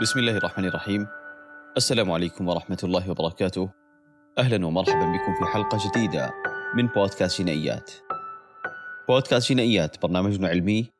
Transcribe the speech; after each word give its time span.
بسم 0.00 0.18
الله 0.18 0.36
الرحمن 0.36 0.64
الرحيم. 0.64 1.06
السلام 1.76 2.10
عليكم 2.10 2.48
ورحمة 2.48 2.78
الله 2.84 3.10
وبركاته. 3.10 3.70
أهلا 4.38 4.66
ومرحبا 4.66 5.12
بكم 5.12 5.34
في 5.38 5.52
حلقة 5.52 5.78
جديدة 5.88 6.32
من 6.76 6.86
بودكاست 6.86 7.42
جنائيات 7.42 7.90
بودكاست 9.08 9.52
جنائيات 9.52 10.02
برنامج 10.02 10.44
علمي 10.44 10.90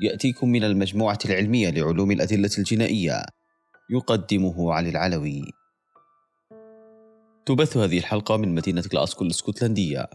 يأتيكم 0.00 0.48
من 0.48 0.64
المجموعة 0.64 1.18
العلمية 1.24 1.70
لعلوم 1.70 2.10
الأدلة 2.10 2.50
الجنائية 2.58 3.22
يقدمه 3.90 4.72
علي 4.72 4.88
العلوي. 4.88 5.42
تبث 7.46 7.76
هذه 7.76 7.98
الحلقة 7.98 8.36
من 8.36 8.54
مدينة 8.54 8.82
غلاسكو 8.92 9.24
الإسكتلندية. 9.24 10.10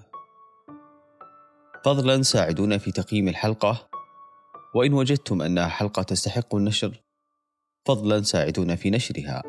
فضلا 1.85 2.21
ساعدونا 2.21 2.77
في 2.77 2.91
تقييم 2.91 3.27
الحلقة 3.27 3.89
وإن 4.75 4.93
وجدتم 4.93 5.41
أنها 5.41 5.67
حلقة 5.67 6.03
تستحق 6.03 6.55
النشر 6.55 7.01
فضلا 7.85 8.21
ساعدونا 8.21 8.75
في 8.75 8.89
نشرها. 8.89 9.43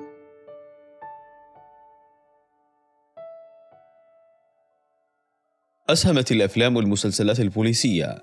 أسهمت 5.88 6.32
الأفلام 6.32 6.76
والمسلسلات 6.76 7.40
البوليسية 7.40 8.18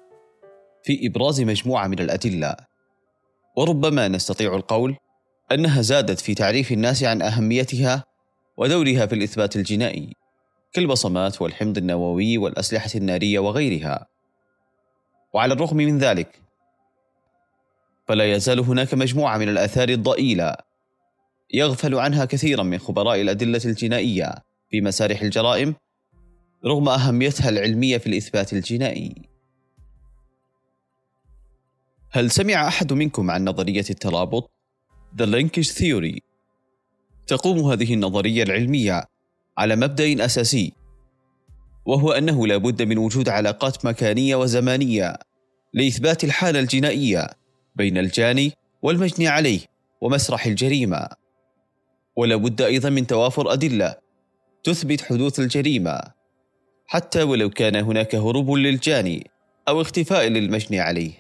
في 0.84 1.08
إبراز 1.08 1.42
مجموعة 1.42 1.88
من 1.88 2.00
الأدلة 2.00 2.56
وربما 3.58 4.08
نستطيع 4.08 4.56
القول 4.56 4.96
أنها 5.52 5.82
زادت 5.82 6.20
في 6.20 6.34
تعريف 6.34 6.72
الناس 6.72 7.04
عن 7.04 7.22
أهميتها 7.22 8.04
ودورها 8.58 9.06
في 9.06 9.16
الإثبات 9.16 9.56
الجنائي 9.56 10.14
كالبصمات 10.74 11.42
والحمض 11.42 11.78
النووي 11.78 12.38
والأسلحة 12.38 12.90
النارية 12.96 13.40
وغيرها. 13.40 14.08
وعلى 15.34 15.54
الرغم 15.54 15.78
من 15.78 15.98
ذلك 15.98 16.47
فلا 18.08 18.34
يزال 18.34 18.60
هناك 18.60 18.94
مجموعة 18.94 19.38
من 19.38 19.50
الآثار 19.50 19.90
الضئيلة 19.90 20.56
يغفل 21.54 21.96
عنها 21.96 22.26
كثيرا 22.26 22.64
من 22.64 22.78
خبراء 22.78 23.22
الأدلة 23.22 23.62
الجنائية 23.66 24.36
في 24.70 24.82
مسارح 24.82 25.22
الجرائم 25.22 25.76
رغم 26.66 26.90
أهميتها 26.90 27.50
العلمية 27.50 27.98
في 27.98 28.08
الإثبات 28.08 28.54
الجنائي. 28.54 29.16
هل 32.12 32.32
سمع 32.32 32.68
أحد 32.68 32.94
منكم 32.94 33.32
عن 33.32 33.46
نظرية 33.46 33.86
الترابط؟ 33.90 34.52
The 35.22 35.26
Linkage 35.26 35.72
Theory 35.78 36.20
تقوم 37.28 37.60
هذه 37.60 37.94
النظرية 37.94 38.44
العلمية 38.44 39.04
على 39.58 39.76
مبدأ 39.76 40.26
أساسي 40.26 40.74
وهو 41.86 42.12
أنه 42.12 42.48
لا 42.48 42.58
بد 42.58 42.82
من 42.82 42.98
وجود 42.98 43.30
علاقات 43.30 43.86
مكانية 43.86 44.36
وزمانية 44.36 45.16
لإثبات 45.74 46.24
الحالة 46.24 46.60
الجنائية 46.60 47.30
بين 47.78 47.98
الجاني 47.98 48.52
والمجني 48.82 49.28
عليه 49.28 49.60
ومسرح 50.02 50.46
الجريمة. 50.46 51.08
ولا 52.16 52.36
بد 52.36 52.62
أيضا 52.62 52.90
من 52.90 53.08
توافر 53.08 53.54
أدلة 53.54 53.96
تثبت 54.64 55.02
حدوث 55.02 55.40
الجريمة 55.40 56.00
حتى 56.88 57.24
ولو 57.24 57.50
كان 57.50 57.76
هناك 57.76 58.16
هروب 58.16 58.52
للجاني 58.52 59.28
أو 59.68 59.82
اختفاء 59.82 60.28
للمجني 60.28 60.80
عليه. 60.80 61.12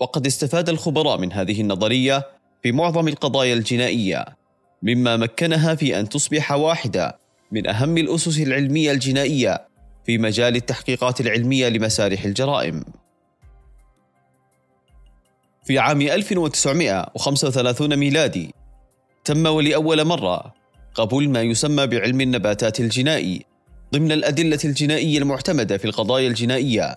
وقد 0.00 0.26
استفاد 0.26 0.68
الخبراء 0.68 1.18
من 1.18 1.32
هذه 1.32 1.60
النظرية 1.60 2.26
في 2.62 2.72
معظم 2.72 3.08
القضايا 3.08 3.54
الجنائية 3.54 4.24
مما 4.82 5.16
مكنها 5.16 5.74
في 5.74 6.00
أن 6.00 6.08
تصبح 6.08 6.52
واحدة 6.52 7.18
من 7.52 7.66
أهم 7.66 7.98
الأسس 7.98 8.40
العلمية 8.40 8.90
الجنائية 8.90 9.68
في 10.06 10.18
مجال 10.18 10.56
التحقيقات 10.56 11.20
العلمية 11.20 11.68
لمسارح 11.68 12.24
الجرائم. 12.24 12.84
في 15.64 15.78
عام 15.78 16.00
1935 16.00 17.96
ميلادي. 17.96 18.54
تم 19.24 19.46
ولأول 19.46 20.04
مرة 20.04 20.54
قبول 20.94 21.28
ما 21.28 21.42
يسمى 21.42 21.86
بعلم 21.86 22.20
النباتات 22.20 22.80
الجنائي 22.80 23.44
ضمن 23.94 24.12
الأدلة 24.12 24.58
الجنائية 24.64 25.18
المعتمدة 25.18 25.78
في 25.78 25.84
القضايا 25.84 26.28
الجنائية. 26.28 26.96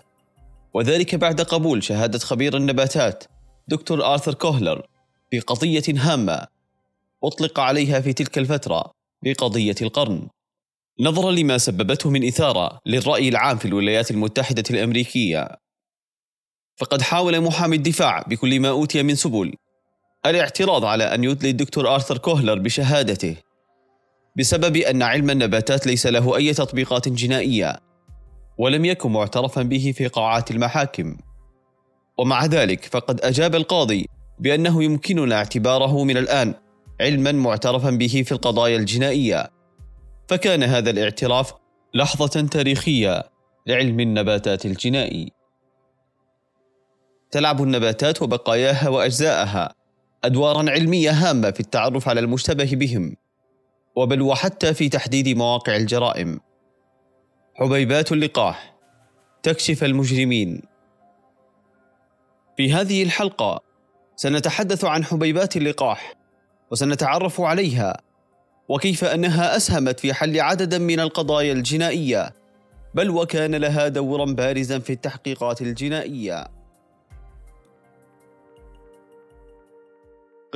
وذلك 0.74 1.14
بعد 1.14 1.40
قبول 1.40 1.82
شهادة 1.82 2.18
خبير 2.18 2.56
النباتات 2.56 3.24
دكتور 3.68 4.04
آرثر 4.04 4.34
كوهلر 4.34 4.86
في 5.30 5.40
قضية 5.40 5.84
هامة 5.88 6.46
أطلق 7.24 7.60
عليها 7.60 8.00
في 8.00 8.12
تلك 8.12 8.38
الفترة 8.38 8.92
بقضية 9.24 9.74
القرن. 9.82 10.28
نظرا 11.00 11.32
لما 11.32 11.58
سببته 11.58 12.10
من 12.10 12.26
إثارة 12.26 12.80
للرأي 12.86 13.28
العام 13.28 13.58
في 13.58 13.64
الولايات 13.68 14.10
المتحدة 14.10 14.64
الأمريكية. 14.70 15.65
فقد 16.76 17.02
حاول 17.02 17.40
محامي 17.40 17.76
الدفاع 17.76 18.22
بكل 18.22 18.60
ما 18.60 18.68
أوتي 18.68 19.02
من 19.02 19.14
سبل. 19.14 19.54
الاعتراض 20.26 20.84
على 20.84 21.04
أن 21.04 21.24
يدلي 21.24 21.50
الدكتور 21.50 21.94
آرثر 21.94 22.18
كوهلر 22.18 22.58
بشهادته 22.58 23.36
بسبب 24.38 24.76
أن 24.76 25.02
علم 25.02 25.30
النباتات 25.30 25.86
ليس 25.86 26.06
له 26.06 26.36
أي 26.36 26.54
تطبيقات 26.54 27.08
جنائية 27.08 27.80
ولم 28.58 28.84
يكن 28.84 29.12
معترفا 29.12 29.62
به 29.62 29.92
في 29.96 30.06
قاعات 30.06 30.50
المحاكم. 30.50 31.16
ومع 32.18 32.44
ذلك 32.44 32.84
فقد 32.84 33.20
أجاب 33.20 33.54
القاضي 33.54 34.06
بأنه 34.38 34.84
يمكننا 34.84 35.34
اعتباره 35.34 36.04
من 36.04 36.16
الآن 36.16 36.54
علما 37.00 37.32
معترفا 37.32 37.90
به 37.90 38.22
في 38.26 38.32
القضايا 38.32 38.76
الجنائية. 38.76 39.50
فكان 40.28 40.62
هذا 40.62 40.90
الاعتراف 40.90 41.52
لحظة 41.94 42.46
تاريخية 42.46 43.22
لعلم 43.66 44.00
النباتات 44.00 44.66
الجنائي. 44.66 45.35
تلعب 47.30 47.62
النباتات 47.62 48.22
وبقاياها 48.22 48.88
وأجزاءها 48.88 49.74
أدوارا 50.24 50.70
علمية 50.70 51.10
هامة 51.10 51.50
في 51.50 51.60
التعرف 51.60 52.08
على 52.08 52.20
المشتبه 52.20 52.70
بهم 52.72 53.16
وبل 53.96 54.22
وحتى 54.22 54.74
في 54.74 54.88
تحديد 54.88 55.28
مواقع 55.28 55.76
الجرائم. 55.76 56.40
حبيبات 57.54 58.12
اللقاح 58.12 58.76
تكشف 59.42 59.84
المجرمين. 59.84 60.62
في 62.56 62.72
هذه 62.72 63.02
الحلقة 63.02 63.60
سنتحدث 64.16 64.84
عن 64.84 65.04
حبيبات 65.04 65.56
اللقاح 65.56 66.14
وسنتعرف 66.70 67.40
عليها 67.40 67.96
وكيف 68.68 69.04
أنها 69.04 69.56
أسهمت 69.56 70.00
في 70.00 70.14
حل 70.14 70.40
عددا 70.40 70.78
من 70.78 71.00
القضايا 71.00 71.52
الجنائية 71.52 72.34
بل 72.94 73.10
وكان 73.10 73.54
لها 73.54 73.88
دورا 73.88 74.24
بارزا 74.24 74.78
في 74.78 74.92
التحقيقات 74.92 75.62
الجنائية. 75.62 76.55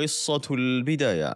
قصة 0.01 0.43
البداية. 0.51 1.35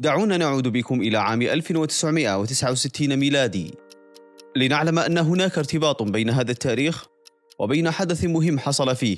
دعونا 0.00 0.36
نعود 0.36 0.68
بكم 0.68 1.00
إلى 1.00 1.18
عام 1.18 1.42
1969 1.42 3.16
ميلادي. 3.16 3.74
لنعلم 4.56 4.98
أن 4.98 5.18
هناك 5.18 5.58
ارتباط 5.58 6.02
بين 6.02 6.30
هذا 6.30 6.50
التاريخ 6.50 7.06
وبين 7.58 7.90
حدث 7.90 8.24
مهم 8.24 8.58
حصل 8.58 8.96
فيه. 8.96 9.16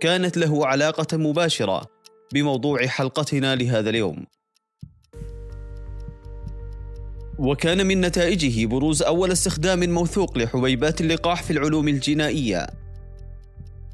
كانت 0.00 0.36
له 0.36 0.66
علاقة 0.66 1.16
مباشرة 1.16 1.86
بموضوع 2.32 2.86
حلقتنا 2.86 3.56
لهذا 3.56 3.90
اليوم. 3.90 4.26
وكان 7.38 7.86
من 7.86 8.00
نتائجه 8.00 8.66
بروز 8.66 9.02
أول 9.02 9.32
استخدام 9.32 9.90
موثوق 9.90 10.38
لحبيبات 10.38 11.00
اللقاح 11.00 11.42
في 11.42 11.50
العلوم 11.50 11.88
الجنائية. 11.88 12.87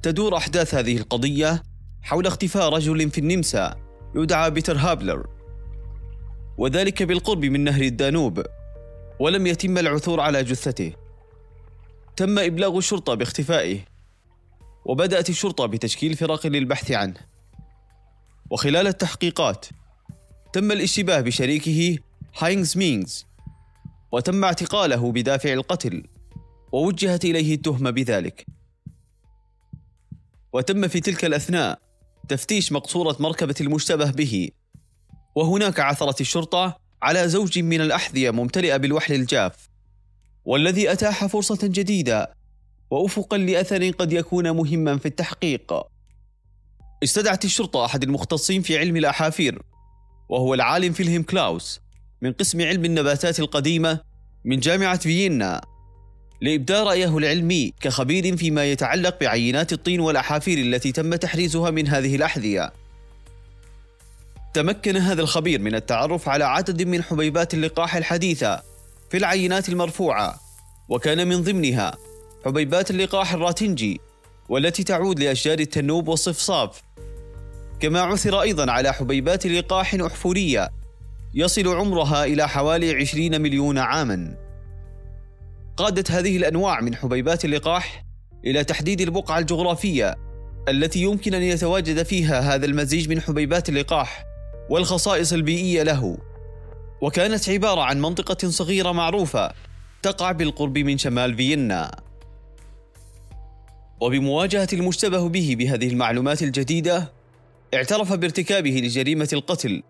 تدور 0.04 0.36
أحداث 0.36 0.74
هذه 0.74 0.96
القضية 0.96 1.62
حول 2.02 2.26
اختفاء 2.26 2.68
رجل 2.68 3.10
في 3.10 3.18
النمسا 3.18 3.76
يدعى 4.16 4.50
بيتر 4.50 4.76
هابلر. 4.76 5.26
وذلك 6.58 7.02
بالقرب 7.02 7.44
من 7.44 7.64
نهر 7.64 7.82
الدانوب 7.82 8.46
ولم 9.20 9.46
يتم 9.46 9.78
العثور 9.78 10.20
على 10.20 10.44
جثته. 10.44 10.92
تم 12.16 12.38
إبلاغ 12.38 12.78
الشرطة 12.78 13.14
باختفائه 13.14 13.80
وبدأت 14.84 15.28
الشرطة 15.28 15.66
بتشكيل 15.66 16.16
فرق 16.16 16.46
للبحث 16.46 16.92
عنه. 16.92 17.20
وخلال 18.50 18.86
التحقيقات 18.86 19.66
تم 20.52 20.72
الاشتباه 20.72 21.20
بشريكه 21.20 21.98
هاينز 22.38 22.76
مينز 22.76 23.26
وتم 24.12 24.44
اعتقاله 24.44 25.12
بدافع 25.12 25.52
القتل 25.52 26.02
ووجهت 26.72 27.24
إليه 27.24 27.54
التهمة 27.54 27.90
بذلك. 27.90 28.46
وتم 30.54 30.88
في 30.88 31.00
تلك 31.00 31.24
الأثناء 31.24 31.78
تفتيش 32.28 32.72
مقصورة 32.72 33.16
مركبة 33.20 33.54
المشتبه 33.60 34.10
به. 34.10 34.50
وهناك 35.34 35.80
عثرت 35.80 36.20
الشرطة 36.20 36.78
على 37.02 37.28
زوج 37.28 37.58
من 37.58 37.80
الأحذية 37.80 38.30
ممتلئة 38.30 38.76
بالوحل 38.76 39.14
الجاف 39.14 39.68
والذي 40.44 40.92
أتاح 40.92 41.26
فرصة 41.26 41.58
جديدة 41.62 42.34
وأفقا 42.90 43.38
لأثر 43.38 43.90
قد 43.90 44.12
يكون 44.12 44.50
مهما 44.50 44.98
في 44.98 45.06
التحقيق. 45.06 45.72
استدعت 47.02 47.44
الشرطة 47.44 47.84
أحد 47.84 48.02
المختصين 48.02 48.62
في 48.62 48.78
علم 48.78 48.96
الأحافير 48.96 49.62
وهو 50.28 50.54
العالم 50.54 50.92
فيلهم 50.92 51.22
كلاوس 51.22 51.80
من 52.22 52.32
قسم 52.32 52.60
علم 52.60 52.84
النباتات 52.84 53.40
القديمة 53.40 54.00
من 54.44 54.60
جامعة 54.60 54.98
فيينا. 54.98 55.73
لإبداء 56.44 56.84
رأيه 56.84 57.18
العلمي 57.18 57.72
كخبير 57.80 58.36
فيما 58.36 58.64
يتعلق 58.64 59.20
بعينات 59.20 59.72
الطين 59.72 60.00
والأحافير 60.00 60.58
التي 60.58 60.92
تم 60.92 61.14
تحريزها 61.14 61.70
من 61.70 61.88
هذه 61.88 62.16
الأحذية. 62.16 62.72
تمكن 64.54 64.96
هذا 64.96 65.22
الخبير 65.22 65.60
من 65.60 65.74
التعرف 65.74 66.28
على 66.28 66.44
عدد 66.44 66.82
من 66.82 67.02
حبيبات 67.02 67.54
اللقاح 67.54 67.96
الحديثة 67.96 68.62
في 69.10 69.16
العينات 69.16 69.68
المرفوعة، 69.68 70.40
وكان 70.88 71.28
من 71.28 71.42
ضمنها 71.42 71.94
حبيبات 72.44 72.90
اللقاح 72.90 73.32
الراتنجي 73.32 74.00
والتي 74.48 74.84
تعود 74.84 75.20
لأشجار 75.20 75.58
التنوب 75.58 76.08
والصفصاف. 76.08 76.82
كما 77.80 78.00
عثر 78.00 78.42
أيضا 78.42 78.72
على 78.72 78.92
حبيبات 78.92 79.46
لقاح 79.46 79.94
أحفورية 79.94 80.70
يصل 81.34 81.68
عمرها 81.68 82.24
إلى 82.24 82.48
حوالي 82.48 82.94
20 82.94 83.40
مليون 83.40 83.78
عاماً. 83.78 84.43
قادت 85.76 86.10
هذه 86.10 86.36
الأنواع 86.36 86.80
من 86.80 86.94
حبيبات 86.94 87.44
اللقاح 87.44 88.04
إلى 88.44 88.64
تحديد 88.64 89.00
البقعة 89.00 89.38
الجغرافية 89.38 90.14
التي 90.68 91.02
يمكن 91.02 91.34
أن 91.34 91.42
يتواجد 91.42 92.02
فيها 92.02 92.40
هذا 92.40 92.66
المزيج 92.66 93.08
من 93.08 93.20
حبيبات 93.20 93.68
اللقاح 93.68 94.24
والخصائص 94.70 95.32
البيئية 95.32 95.82
له. 95.82 96.18
وكانت 97.00 97.48
عبارة 97.48 97.80
عن 97.80 98.00
منطقة 98.00 98.48
صغيرة 98.48 98.92
معروفة 98.92 99.52
تقع 100.02 100.32
بالقرب 100.32 100.78
من 100.78 100.98
شمال 100.98 101.36
فيينا. 101.36 101.90
وبمواجهة 104.00 104.68
المشتبه 104.72 105.28
به 105.28 105.56
بهذه 105.58 105.88
المعلومات 105.88 106.42
الجديدة 106.42 107.12
اعترف 107.74 108.12
بارتكابه 108.12 108.70
لجريمة 108.70 109.28
القتل 109.32 109.82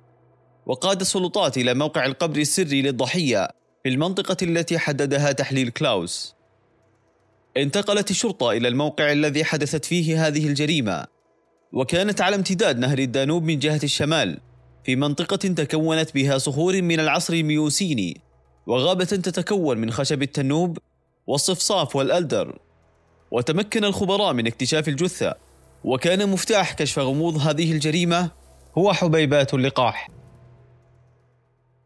وقاد 0.67 1.01
السلطات 1.01 1.59
إلى 1.59 1.75
موقع 1.75 2.07
القبر 2.07 2.39
السري 2.41 2.83
للضحية. 2.83 3.64
في 3.85 3.91
المنطقة 3.91 4.37
التي 4.43 4.79
حددها 4.79 5.33
تحليل 5.33 5.69
كلاوس. 5.69 6.35
انتقلت 7.57 8.11
الشرطة 8.11 8.51
إلى 8.51 8.69
الموقع 8.69 9.13
الذي 9.13 9.45
حدثت 9.45 9.85
فيه 9.85 10.27
هذه 10.27 10.47
الجريمة، 10.47 11.07
وكانت 11.73 12.21
على 12.21 12.37
امتداد 12.37 12.79
نهر 12.79 12.99
الدانوب 12.99 13.43
من 13.43 13.59
جهة 13.59 13.81
الشمال، 13.85 14.41
في 14.85 14.97
منطقة 14.97 15.37
تكونت 15.37 16.15
بها 16.15 16.39
صخور 16.39 16.83
من 16.83 17.01
العصر 17.01 17.35
الميوسيني، 17.35 18.21
وغابة 18.67 19.05
تتكون 19.05 19.79
من 19.79 19.91
خشب 19.91 20.23
التنوب 20.23 20.79
والصفصاف 21.27 21.97
والألدر. 21.97 22.59
وتمكن 23.31 23.85
الخبراء 23.85 24.33
من 24.33 24.47
اكتشاف 24.47 24.89
الجثة، 24.89 25.35
وكان 25.85 26.29
مفتاح 26.29 26.73
كشف 26.73 26.99
غموض 26.99 27.37
هذه 27.37 27.73
الجريمة 27.73 28.31
هو 28.79 28.93
حبيبات 28.93 29.55
اللقاح. 29.55 30.11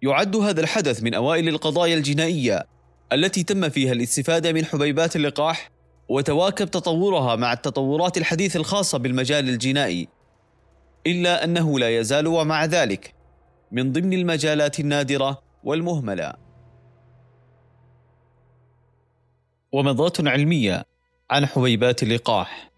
يعد 0.03 0.37
هذا 0.37 0.61
الحدث 0.61 1.03
من 1.03 1.15
أوائل 1.15 1.49
القضايا 1.49 1.95
الجنائية 1.95 2.67
التي 3.13 3.43
تم 3.43 3.69
فيها 3.69 3.93
الاستفادة 3.93 4.53
من 4.53 4.65
حبيبات 4.65 5.17
اللقاح 5.17 5.71
وتواكب 6.09 6.71
تطورها 6.71 7.37
مع 7.37 7.53
التطورات 7.53 8.19
الحديثة 8.19 8.61
الخاصة 8.61 8.99
بالمجال 8.99 9.49
الجنائي. 9.49 10.09
إلا 11.07 11.45
أنه 11.45 11.79
لا 11.79 11.99
يزال 11.99 12.27
ومع 12.27 12.65
ذلك 12.65 13.15
من 13.73 13.93
ضمن 13.93 14.13
المجالات 14.13 14.81
النادرة 14.81 15.43
والمهملة. 15.65 16.33
ومضات 19.73 20.29
علمية 20.29 20.85
عن 21.31 21.47
حبيبات 21.47 22.03
اللقاح. 22.03 22.71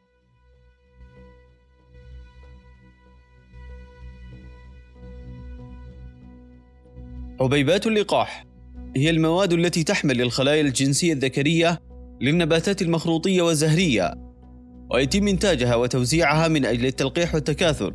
حبيبات 7.40 7.86
اللقاح. 7.86 8.46
هي 8.96 9.10
المواد 9.10 9.52
التي 9.52 9.82
تحمل 9.84 10.20
الخلايا 10.20 10.60
الجنسية 10.60 11.12
الذكرية 11.12 11.80
للنباتات 12.20 12.82
المخروطية 12.82 13.42
والزهرية. 13.42 14.14
ويتم 14.90 15.28
إنتاجها 15.28 15.74
وتوزيعها 15.74 16.48
من 16.48 16.64
أجل 16.64 16.86
التلقيح 16.86 17.34
والتكاثر. 17.34 17.94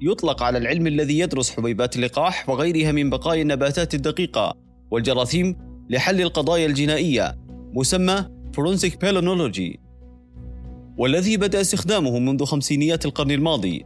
يطلق 0.00 0.42
على 0.42 0.58
العلم 0.58 0.86
الذي 0.86 1.18
يدرس 1.18 1.50
حبيبات 1.50 1.96
اللقاح 1.96 2.48
وغيرها 2.48 2.92
من 2.92 3.10
بقايا 3.10 3.42
النباتات 3.42 3.94
الدقيقة 3.94 4.54
والجراثيم 4.90 5.56
لحل 5.90 6.20
القضايا 6.20 6.66
الجنائية 6.66 7.38
مسمى 7.74 8.26
forensic 8.54 9.00
palynology 9.00 9.80
والذي 10.98 11.36
بدأ 11.36 11.60
استخدامه 11.60 12.18
منذ 12.18 12.44
خمسينيات 12.44 13.06
القرن 13.06 13.30
الماضي. 13.30 13.84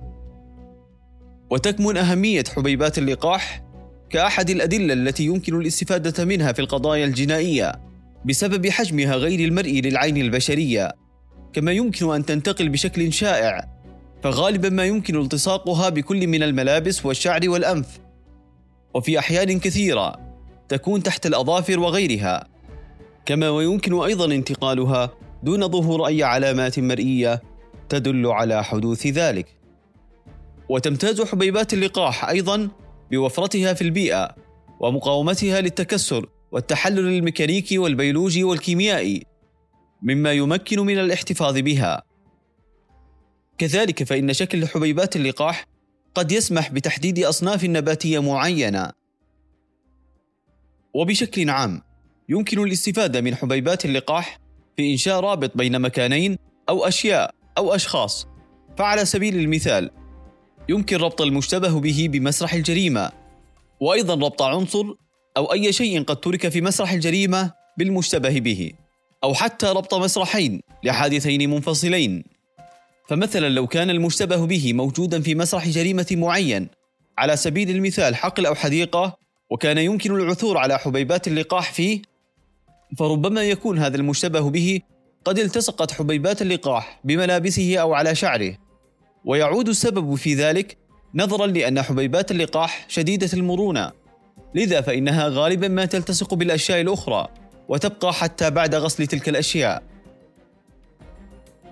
وتكمن 1.50 1.96
أهمية 1.96 2.44
حبيبات 2.56 2.98
اللقاح 2.98 3.69
كأحد 4.10 4.50
الأدلة 4.50 4.92
التي 4.92 5.24
يمكن 5.24 5.60
الاستفادة 5.60 6.24
منها 6.24 6.52
في 6.52 6.58
القضايا 6.58 7.04
الجنائية 7.04 7.72
بسبب 8.24 8.68
حجمها 8.68 9.14
غير 9.14 9.48
المرئي 9.48 9.80
للعين 9.80 10.16
البشرية. 10.16 10.92
كما 11.52 11.72
يمكن 11.72 12.14
أن 12.14 12.26
تنتقل 12.26 12.68
بشكل 12.68 13.12
شائع 13.12 13.68
فغالبا 14.22 14.68
ما 14.68 14.84
يمكن 14.84 15.20
التصاقها 15.20 15.88
بكل 15.88 16.26
من 16.26 16.42
الملابس 16.42 17.06
والشعر 17.06 17.40
والأنف. 17.48 17.98
وفي 18.94 19.18
أحيان 19.18 19.60
كثيرة 19.60 20.16
تكون 20.68 21.02
تحت 21.02 21.26
الأظافر 21.26 21.80
وغيرها. 21.80 22.48
كما 23.26 23.50
ويمكن 23.50 24.02
أيضا 24.02 24.34
انتقالها 24.34 25.10
دون 25.42 25.68
ظهور 25.68 26.06
أي 26.06 26.22
علامات 26.22 26.78
مرئية 26.78 27.42
تدل 27.88 28.26
على 28.26 28.64
حدوث 28.64 29.06
ذلك. 29.06 29.46
وتمتاز 30.68 31.22
حبيبات 31.22 31.74
اللقاح 31.74 32.28
أيضا 32.28 32.68
بوفرتها 33.10 33.74
في 33.74 33.82
البيئة 33.82 34.34
ومقاومتها 34.80 35.60
للتكسر 35.60 36.28
والتحلل 36.52 36.98
الميكانيكي 36.98 37.78
والبيولوجي 37.78 38.44
والكيميائي 38.44 39.22
مما 40.02 40.32
يمكن 40.32 40.80
من 40.80 40.98
الاحتفاظ 40.98 41.58
بها. 41.58 42.02
كذلك 43.58 44.02
فإن 44.02 44.32
شكل 44.32 44.68
حبيبات 44.68 45.16
اللقاح 45.16 45.66
قد 46.14 46.32
يسمح 46.32 46.72
بتحديد 46.72 47.18
أصناف 47.18 47.64
نباتية 47.64 48.18
معينة. 48.22 48.92
وبشكل 50.94 51.50
عام 51.50 51.82
يمكن 52.28 52.58
الاستفادة 52.58 53.20
من 53.20 53.34
حبيبات 53.34 53.84
اللقاح 53.84 54.38
في 54.76 54.92
إنشاء 54.92 55.20
رابط 55.20 55.56
بين 55.56 55.80
مكانين 55.80 56.38
أو 56.68 56.84
أشياء 56.84 57.34
أو 57.58 57.74
أشخاص. 57.74 58.26
فعلى 58.78 59.04
سبيل 59.04 59.36
المثال 59.36 59.90
يمكن 60.70 60.96
ربط 60.96 61.20
المشتبه 61.20 61.80
به 61.80 62.08
بمسرح 62.12 62.54
الجريمة 62.54 63.10
وأيضا 63.80 64.14
ربط 64.14 64.42
عنصر 64.42 64.84
أو 65.36 65.52
أي 65.52 65.72
شيء 65.72 66.02
قد 66.02 66.16
ترك 66.16 66.48
في 66.48 66.60
مسرح 66.60 66.92
الجريمة 66.92 67.52
بالمشتبه 67.78 68.40
به 68.40 68.72
أو 69.24 69.34
حتى 69.34 69.66
ربط 69.66 69.94
مسرحين 69.94 70.60
لحادثين 70.84 71.50
منفصلين. 71.50 72.24
فمثلا 73.08 73.48
لو 73.48 73.66
كان 73.66 73.90
المشتبه 73.90 74.46
به 74.46 74.72
موجودا 74.72 75.20
في 75.20 75.34
مسرح 75.34 75.68
جريمة 75.68 76.06
معين 76.10 76.68
على 77.18 77.36
سبيل 77.36 77.70
المثال 77.70 78.16
حقل 78.16 78.46
أو 78.46 78.54
حديقة 78.54 79.16
وكان 79.50 79.78
يمكن 79.78 80.14
العثور 80.14 80.58
على 80.58 80.78
حبيبات 80.78 81.28
اللقاح 81.28 81.72
فيه 81.72 82.02
فربما 82.98 83.42
يكون 83.42 83.78
هذا 83.78 83.96
المشتبه 83.96 84.50
به 84.50 84.80
قد 85.24 85.38
التصقت 85.38 85.92
حبيبات 85.92 86.42
اللقاح 86.42 87.00
بملابسه 87.04 87.78
أو 87.78 87.94
على 87.94 88.14
شعره. 88.14 88.69
ويعود 89.24 89.68
السبب 89.68 90.14
في 90.14 90.34
ذلك 90.34 90.76
نظرا 91.14 91.46
لأن 91.46 91.82
حبيبات 91.82 92.30
اللقاح 92.30 92.86
شديدة 92.88 93.28
المرونة. 93.32 93.92
لذا 94.54 94.80
فإنها 94.80 95.28
غالبا 95.28 95.68
ما 95.68 95.84
تلتصق 95.84 96.34
بالأشياء 96.34 96.80
الأخرى 96.80 97.28
وتبقى 97.68 98.12
حتى 98.12 98.50
بعد 98.50 98.74
غسل 98.74 99.06
تلك 99.06 99.28
الأشياء. 99.28 99.82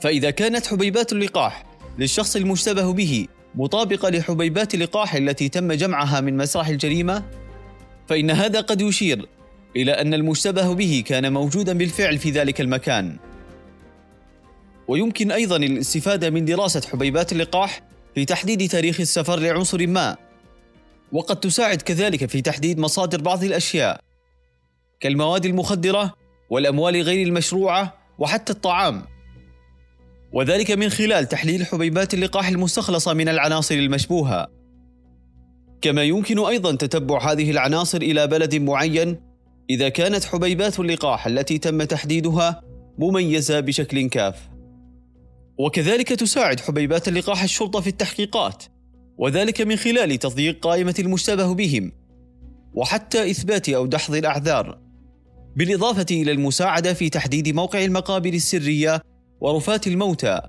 فإذا 0.01 0.31
كانت 0.31 0.67
حبيبات 0.67 1.13
اللقاح 1.13 1.65
للشخص 1.99 2.37
المشتبه 2.37 2.93
به 2.93 3.27
مطابقة 3.55 4.09
لحبيبات 4.09 4.75
اللقاح 4.75 5.15
التي 5.15 5.49
تم 5.49 5.73
جمعها 5.73 6.21
من 6.21 6.37
مسرح 6.37 6.69
الجريمة 6.69 7.23
فإن 8.09 8.31
هذا 8.31 8.61
قد 8.61 8.81
يشير 8.81 9.29
إلى 9.77 9.93
أن 9.93 10.15
المشتبه 10.15 10.75
به 10.75 11.03
كان 11.07 11.33
موجودا 11.33 11.79
بالفعل 11.79 12.19
في 12.19 12.31
ذلك 12.31 12.61
المكان. 12.61 13.17
ويمكن 14.89 15.31
أيضا 15.31 15.57
الاستفادة 15.57 16.31
من 16.31 16.45
دراسة 16.45 16.83
حبيبات 16.93 17.33
اللقاح 17.33 17.83
في 18.15 18.25
تحديد 18.25 18.71
تاريخ 18.71 19.01
السفر 19.01 19.39
لعنصر 19.39 19.87
ما 19.87 20.17
وقد 21.13 21.41
تساعد 21.41 21.83
كذلك 21.83 22.27
في 22.27 22.41
تحديد 22.41 22.79
مصادر 22.79 23.21
بعض 23.21 23.45
الأشياء 23.45 24.01
كالمواد 25.01 25.47
المخدرة 25.47 26.15
والأموال 26.51 27.03
غير 27.03 27.27
المشروعة 27.27 27.95
وحتى 28.19 28.53
الطعام. 28.53 29.03
وذلك 30.33 30.71
من 30.71 30.89
خلال 30.89 31.29
تحليل 31.29 31.67
حبيبات 31.67 32.15
اللقاح 32.15 32.49
المستخلصة 32.49 33.15
من 33.15 33.29
العناصر 33.29 33.75
المشبوهة. 33.75 34.49
كما 35.83 36.03
يمكن 36.03 36.39
أيضا 36.39 36.77
تتبع 36.77 37.33
هذه 37.33 37.51
العناصر 37.51 37.99
إلى 37.99 38.27
بلد 38.27 38.55
معين 38.55 39.21
إذا 39.71 39.89
كانت 39.89 40.25
حبيبات 40.25 40.81
اللقاح 40.81 41.27
التي 41.27 41.59
تم 41.59 41.83
تحديدها 41.83 42.63
مميزة 42.99 43.61
بشكل 43.61 44.09
كاف. 44.09 44.58
وكذلك 45.59 46.09
تساعد 46.09 46.61
حبيبات 46.61 47.09
اللقاح 47.09 47.43
الشرطة 47.43 47.81
في 47.81 47.89
التحقيقات 47.89 48.65
وذلك 49.19 49.61
من 49.61 49.77
خلال 49.77 50.19
تضييق 50.19 50.59
قائمة 50.61 50.95
المشتبه 50.99 51.55
بهم 51.55 51.93
وحتى 52.75 53.31
إثبات 53.31 53.69
أو 53.69 53.87
دحض 53.87 54.15
الأعذار 54.15 54.79
بالإضافة 55.57 56.07
إلى 56.11 56.33
المساعدة 56.33 56.95
في 56.95 57.11
تحديد 57.11 57.49
موقع 57.49 57.85
المقابر 57.85 58.33
السرية 58.33 59.03
ورفات 59.41 59.87
الموتى. 59.87 60.41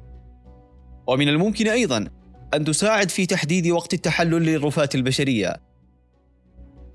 ومن 1.07 1.29
الممكن 1.29 1.67
أيضا 1.67 2.07
أن 2.53 2.65
تساعد 2.65 3.09
في 3.09 3.25
تحديد 3.25 3.67
وقت 3.67 3.93
التحلل 3.93 4.45
للرفات 4.45 4.95
البشرية. 4.95 5.55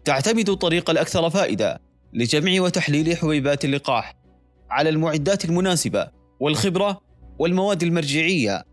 تعتمد 0.04 0.48
الطريقة 0.48 0.90
الأكثر 0.90 1.30
فائدة 1.30 1.80
لجمع 2.12 2.60
وتحليل 2.60 3.16
حبيبات 3.16 3.64
اللقاح 3.64 4.14
على 4.70 4.88
المعدات 4.88 5.44
المناسبة 5.44 6.10
والخبرة 6.40 7.00
والمواد 7.38 7.82
المرجعية 7.82 8.64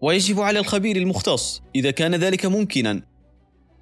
ويجب 0.00 0.40
على 0.40 0.58
الخبير 0.58 0.96
المختص 0.96 1.62
إذا 1.74 1.90
كان 1.90 2.14
ذلك 2.14 2.46
ممكنا 2.46 3.02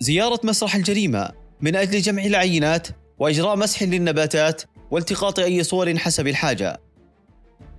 زيارة 0.00 0.40
مسرح 0.44 0.74
الجريمة 0.74 1.30
من 1.60 1.76
أجل 1.76 2.00
جمع 2.00 2.24
العينات 2.24 2.88
وإجراء 3.18 3.56
مسح 3.56 3.82
للنباتات 3.82 4.62
والتقاط 4.90 5.38
أي 5.38 5.62
صور 5.62 5.96
حسب 5.96 6.26
الحاجة. 6.26 6.80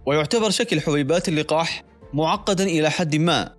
ويعتبر 0.06 0.50
شكل 0.50 0.82
حبيبات 0.82 1.30
اللقاح 1.30 1.84
معقدا 2.14 2.64
إلى 2.64 2.90
حد 2.90 3.16
ما 3.16 3.54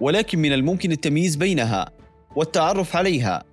ولكن 0.00 0.38
من 0.38 0.52
الممكن 0.52 0.92
التمييز 0.92 1.36
بينها 1.36 1.90
والتعرف 2.36 2.96
عليها. 2.96 3.44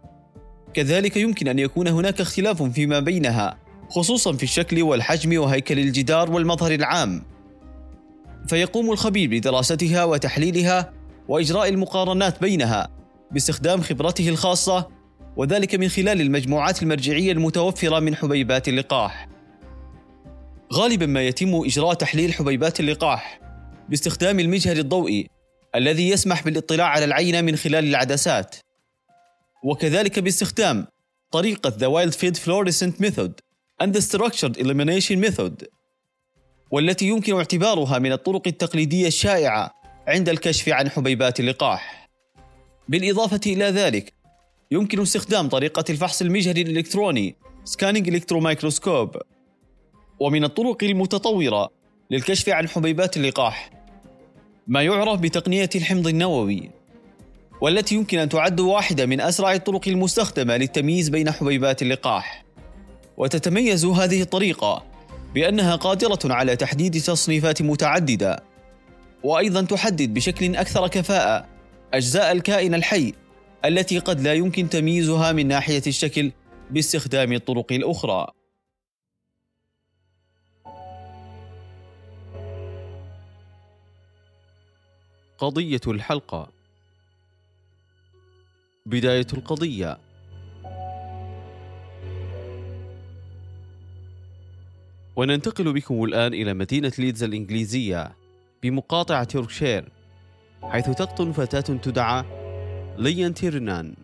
كذلك 0.74 1.18
يمكن 1.18 1.48
أن 1.48 1.60
يكون 1.60 1.88
هناك 1.88 2.22
اختلاف 2.22 2.64
فيما 2.64 3.00
بينها 3.00 3.58
خصوصا 3.90 4.34
في 4.34 4.44
الشكل 4.44 4.82
والحجم 4.82 5.40
وهيكل 5.40 5.80
الجدار 5.80 6.32
والمظهر 6.32 6.74
العام. 6.74 7.24
فيقوم 8.48 8.92
الخبير 8.92 9.30
بدراستها 9.30 10.04
وتحليلها 10.04 10.94
وإجراء 11.28 11.70
المقارنات 11.70 12.42
بينها 12.42 12.90
باستخدام 13.32 13.82
خبرته 13.82 14.30
الخاصة 14.30 14.88
وذلك 15.38 15.76
من 15.76 15.90
خلال 15.90 16.22
المجموعات 16.22 16.84
المرجعية 16.84 17.32
المتوفرة 17.32 18.00
من 18.00 18.16
حبيبات 18.16 18.68
اللقاح. 18.68 19.28
غالبا 20.74 21.06
ما 21.06 21.22
يتم 21.22 21.56
إجراء 21.56 21.94
تحليل 21.94 22.34
حبيبات 22.34 22.80
اللقاح 22.80 23.40
باستخدام 23.90 24.40
المجهر 24.40 24.78
الضوئي 24.78 25.30
الذي 25.76 26.10
يسمح 26.10 26.44
بالاطلاع 26.44 26.88
على 26.88 27.06
العينه 27.06 27.42
من 27.42 27.56
خلال 27.56 27.90
العدسات. 27.90 28.56
وكذلك 29.64 30.20
باستخدام 30.20 30.88
طريقة 31.32 31.70
The 31.70 31.92
Wild 31.92 32.14
Field 32.14 32.38
Fluorescent 32.38 33.06
Method 33.06 33.32
and 33.84 33.94
the 33.94 34.02
Structured 34.02 34.58
Elimination 34.58 35.20
Method 35.20 35.66
والتي 36.72 37.06
يمكن 37.06 37.36
اعتبارها 37.36 38.00
من 38.00 38.12
الطرق 38.12 38.42
التقليدية 38.48 39.08
الشائعة 39.08 39.72
عند 40.08 40.30
الكشف 40.30 40.70
عن 40.70 40.90
حبيبات 40.90 41.40
اللقاح. 41.40 42.10
بالإضافة 42.90 43.42
إلى 43.46 43.66
ذلك، 43.66 44.14
يمكن 44.72 45.02
استخدام 45.02 45.50
طريقة 45.50 45.84
الفحص 45.90 46.22
المجهري 46.22 46.62
الإلكتروني 46.62 47.36
scanning 47.64 48.08
electron 48.08 48.57
microscope 48.57 49.18
ومن 50.20 50.44
الطرق 50.44 50.84
المتطورة 50.84 51.70
للكشف 52.12 52.50
عن 52.50 52.68
حبيبات 52.68 53.18
اللقاح 53.18 53.70
ما 54.68 54.82
يعرف 54.82 55.20
بتقنية 55.20 55.70
الحمض 55.76 56.08
النووي 56.08 56.70
والتي 57.62 57.96
يمكن 57.96 58.20
أن 58.20 58.30
تعد 58.30 58.60
واحدة 58.60 59.06
من 59.06 59.22
أسرع 59.22 59.54
الطرق 59.54 59.88
المستخدمة 59.88 60.58
للتمييز 60.58 61.10
بين 61.10 61.32
حبيبات 61.32 61.82
اللقاح 61.82 62.46
وتتميز 63.18 63.86
هذه 63.86 64.22
الطريقة 64.22 64.91
بأنها 65.34 65.76
قادرة 65.76 66.34
على 66.34 66.56
تحديد 66.56 67.02
تصنيفات 67.02 67.62
متعددة 67.62 68.44
وأيضا 69.24 69.62
تحدد 69.62 70.14
بشكل 70.14 70.56
أكثر 70.56 70.88
كفاءة 70.88 71.48
أجزاء 71.94 72.32
الكائن 72.32 72.74
الحي 72.74 73.14
التي 73.66 74.00
قد 74.00 74.22
لا 74.22 74.34
يمكن 74.34 74.70
تمييزها 74.70 75.32
من 75.32 75.48
ناحية 75.48 75.82
الشكل 75.88 76.32
باستخدام 76.72 77.34
الطرق 77.34 77.72
الأخرى. 77.72 78.28
قضية 85.38 85.82
الحلقة 85.88 86.52
بداية 88.86 89.28
القضية 89.34 89.98
وننتقل 95.16 95.74
بكم 95.74 96.04
الآن 96.04 96.34
إلى 96.34 96.54
مدينة 96.54 96.92
ليدز 96.98 97.24
الإنجليزية 97.24 98.16
بمقاطعة 98.64 99.28
يوركشير 99.36 99.92
حيث 100.64 100.90
تقطن 100.90 101.32
فتاة 101.32 101.78
تدعى 101.78 102.24
ليان 102.98 103.34
تيرنان 103.34 103.96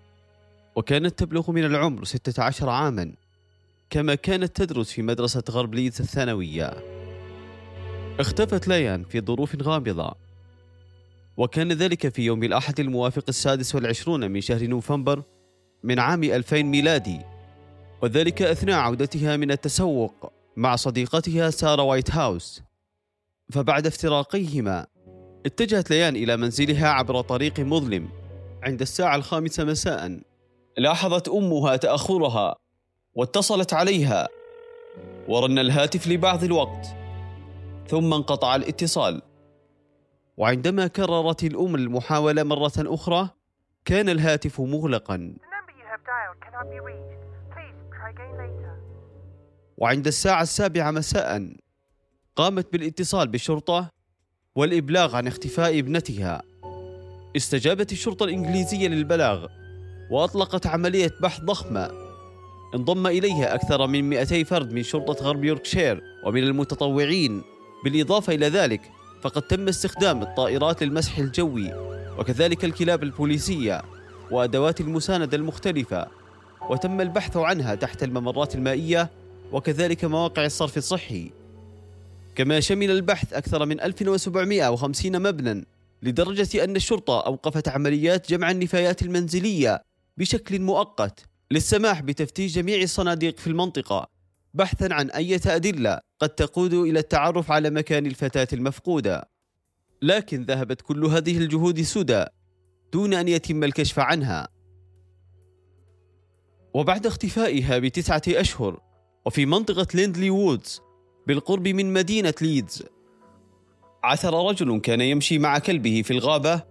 وكانت 0.75 1.19
تبلغ 1.19 1.51
من 1.51 1.65
العمر 1.65 2.03
16 2.03 2.69
عاما 2.69 3.13
كما 3.89 4.15
كانت 4.15 4.55
تدرس 4.61 4.91
في 4.91 5.01
مدرسة 5.01 5.43
غرب 5.49 5.75
ليدز 5.75 6.01
الثانوية. 6.01 6.73
اختفت 8.19 8.67
ليان 8.67 9.03
في 9.03 9.21
ظروف 9.21 9.55
غامضة 9.61 10.15
وكان 11.37 11.71
ذلك 11.71 12.07
في 12.09 12.21
يوم 12.21 12.43
الأحد 12.43 12.79
الموافق 12.79 13.23
السادس 13.29 13.75
والعشرون 13.75 14.31
من 14.31 14.41
شهر 14.41 14.67
نوفمبر 14.67 15.23
من 15.83 15.99
عام 15.99 16.23
2000 16.23 16.61
ميلادي 16.61 17.21
وذلك 18.01 18.41
أثناء 18.41 18.79
عودتها 18.79 19.37
من 19.37 19.51
التسوق 19.51 20.36
مع 20.57 20.75
صديقتها 20.75 21.49
سارة 21.49 21.83
وايت 21.83 22.11
هاوس 22.11 22.63
فبعد 23.51 23.87
افتراقيهما 23.87 24.87
اتجهت 25.45 25.89
ليان 25.89 26.15
إلى 26.15 26.37
منزلها 26.37 26.89
عبر 26.89 27.21
طريق 27.21 27.59
مظلم 27.59 28.09
عند 28.63 28.81
الساعة 28.81 29.15
الخامسة 29.15 29.63
مساء. 29.63 30.19
لاحظت 30.77 31.29
أمها 31.29 31.75
تأخرها 31.75 32.55
واتصلت 33.13 33.73
عليها. 33.73 34.27
ورن 35.27 35.59
الهاتف 35.59 36.07
لبعض 36.07 36.43
الوقت. 36.43 36.87
ثم 37.87 38.13
انقطع 38.13 38.55
الاتصال. 38.55 39.21
وعندما 40.37 40.87
كررت 40.87 41.43
الأم 41.43 41.75
المحاولة 41.75 42.43
مرة 42.43 42.73
أخرى 42.77 43.29
كان 43.85 44.09
الهاتف 44.09 44.61
مغلقا. 44.61 45.33
وعند 49.77 50.07
الساعة 50.07 50.41
السابعة 50.41 50.91
مساء 50.91 51.49
قامت 52.35 52.73
بالاتصال 52.73 53.27
بالشرطة 53.27 53.91
والإبلاغ 54.55 55.15
عن 55.15 55.27
اختفاء 55.27 55.79
ابنتها. 55.79 56.41
استجابت 57.35 57.91
الشرطة 57.91 58.23
الإنجليزية 58.23 58.87
للبلاغ 58.87 59.45
وأطلقت 60.11 60.67
عملية 60.67 61.11
بحث 61.21 61.41
ضخمة. 61.41 61.91
انضم 62.75 63.07
إليها 63.07 63.55
أكثر 63.55 63.87
من 63.87 64.09
200 64.09 64.43
فرد 64.43 64.73
من 64.73 64.83
شرطة 64.83 65.25
غرب 65.25 65.43
يوركشير 65.43 66.01
ومن 66.25 66.43
المتطوعين. 66.43 67.41
بالإضافة 67.83 68.33
إلى 68.33 68.47
ذلك 68.47 68.81
فقد 69.21 69.41
تم 69.41 69.67
استخدام 69.67 70.21
الطائرات 70.21 70.83
للمسح 70.83 71.17
الجوي 71.17 71.73
وكذلك 72.17 72.65
الكلاب 72.65 73.03
البوليسية 73.03 73.81
وأدوات 74.31 74.81
المساندة 74.81 75.37
المختلفة. 75.37 76.07
وتم 76.69 77.01
البحث 77.01 77.37
عنها 77.37 77.75
تحت 77.75 78.03
الممرات 78.03 78.55
المائية 78.55 79.09
وكذلك 79.51 80.05
مواقع 80.05 80.45
الصرف 80.45 80.77
الصحي. 80.77 81.31
كما 82.35 82.59
شمل 82.59 82.91
البحث 82.91 83.33
أكثر 83.33 83.65
من 83.65 83.81
1750 83.81 85.21
مبنى 85.21 85.65
لدرجة 86.01 86.63
أن 86.63 86.75
الشرطة 86.75 87.25
أوقفت 87.25 87.67
عمليات 87.67 88.29
جمع 88.29 88.51
النفايات 88.51 89.01
المنزلية 89.01 89.83
بشكل 90.17 90.61
مؤقت 90.61 91.25
للسماح 91.51 92.01
بتفتيش 92.01 92.55
جميع 92.55 92.81
الصناديق 92.81 93.39
في 93.39 93.47
المنطقة 93.47 94.07
بحثا 94.53 94.93
عن 94.93 95.09
أي 95.09 95.39
أدلة 95.45 95.99
قد 96.19 96.29
تقود 96.29 96.73
إلى 96.73 96.99
التعرف 96.99 97.51
على 97.51 97.69
مكان 97.69 98.05
الفتاة 98.05 98.47
المفقودة. 98.53 99.29
لكن 100.01 100.43
ذهبت 100.43 100.81
كل 100.81 101.05
هذه 101.05 101.37
الجهود 101.37 101.81
سدى 101.81 102.25
دون 102.93 103.13
أن 103.13 103.27
يتم 103.27 103.63
الكشف 103.63 103.99
عنها. 103.99 104.47
وبعد 106.73 107.05
اختفائها 107.05 107.79
بتسعة 107.79 108.21
أشهر 108.27 108.86
وفي 109.27 109.45
منطقة 109.45 109.87
ليندلي 109.93 110.29
وودز 110.29 110.81
بالقرب 111.27 111.67
من 111.67 111.93
مدينة 111.93 112.33
ليدز. 112.41 112.83
عثر 114.03 114.49
رجل 114.49 114.79
كان 114.79 115.01
يمشي 115.01 115.39
مع 115.39 115.59
كلبه 115.59 116.01
في 116.01 116.11
الغابة 116.11 116.63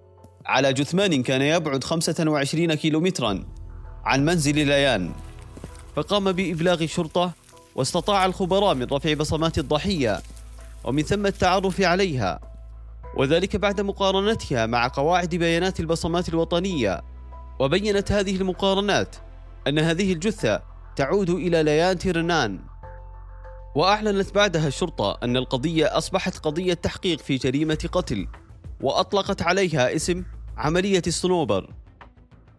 على 0.46 0.72
جثمان 0.72 1.22
كان 1.22 1.42
يبعد 1.42 1.84
25 1.84 2.74
كيلومترا 2.74 3.44
عن 4.04 4.24
منزل 4.24 4.66
ليان. 4.66 5.12
فقام 5.96 6.32
بإبلاغ 6.32 6.82
الشرطة 6.82 7.32
واستطاع 7.74 8.26
الخبراء 8.26 8.74
من 8.74 8.86
رفع 8.92 9.14
بصمات 9.14 9.58
الضحية 9.58 10.22
ومن 10.84 11.02
ثم 11.02 11.26
التعرف 11.26 11.80
عليها 11.80 12.40
وذلك 13.16 13.56
بعد 13.56 13.80
مقارنتها 13.80 14.66
مع 14.66 14.88
قواعد 14.88 15.34
بيانات 15.34 15.80
البصمات 15.80 16.28
الوطنية. 16.28 17.02
وبينت 17.58 18.12
هذه 18.12 18.36
المقارنات 18.36 19.16
أن 19.66 19.78
هذه 19.78 20.12
الجثة 20.12 20.75
تعود 20.96 21.30
إلى 21.30 21.62
ليان 21.62 21.98
تيرنان. 21.98 22.58
وأعلنت 23.74 24.34
بعدها 24.34 24.68
الشرطة 24.68 25.18
أن 25.22 25.36
القضية 25.36 25.98
أصبحت 25.98 26.38
قضية 26.38 26.74
تحقيق 26.74 27.20
في 27.20 27.36
جريمة 27.36 27.88
قتل 27.92 28.26
وأطلقت 28.80 29.42
عليها 29.42 29.96
اسم 29.96 30.24
عملية 30.56 31.02
الصنوبر. 31.06 31.70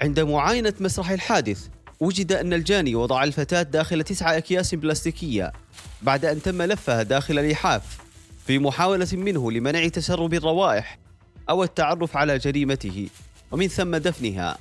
عند 0.02 0.20
معاينة 0.20 0.74
مسرح 0.80 1.10
الحادث 1.10 1.68
وجد 2.00 2.32
أن 2.32 2.54
الجاني 2.54 2.96
وضع 2.96 3.24
الفتاة 3.24 3.62
داخل 3.62 4.04
تسعة 4.04 4.38
أكياس 4.38 4.76
بلاستيكية 4.76 5.52
بعد 6.02 6.26
أن 6.26 6.42
تم 6.42 6.62
لفها 6.62 7.04
داخل 7.04 7.52
لحاف 7.52 7.98
في 8.48 8.60
محاولة 8.60 9.08
منه 9.14 9.52
لمنع 9.52 9.88
تسرب 9.88 10.34
الروائح 10.34 11.00
أو 11.50 11.64
التعرف 11.64 12.18
على 12.18 12.38
جريمته 12.38 13.10
ومن 13.52 13.68
ثم 13.68 13.96
دفنها. 13.96 14.58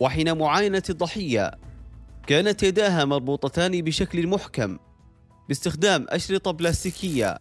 وحين 0.00 0.38
معاينة 0.38 0.82
الضحية 0.90 1.50
كانت 2.26 2.62
يداها 2.62 3.04
مربوطتان 3.04 3.82
بشكل 3.82 4.26
محكم 4.26 4.78
باستخدام 5.48 6.06
أشرطة 6.08 6.50
بلاستيكية 6.50 7.38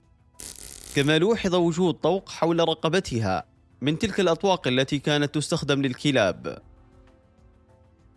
كما 0.95 1.17
لوحظ 1.17 1.55
وجود 1.55 1.93
طوق 1.93 2.29
حول 2.29 2.59
رقبتها 2.59 3.43
من 3.81 3.99
تلك 3.99 4.19
الأطواق 4.19 4.67
التي 4.67 4.99
كانت 4.99 5.35
تستخدم 5.35 5.81
للكلاب. 5.81 6.61